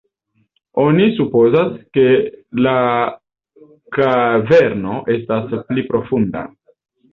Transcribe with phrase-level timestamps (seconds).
[0.83, 2.05] Oni supozas, ke
[2.69, 2.73] la
[3.99, 6.47] kaverno estas pli profunda.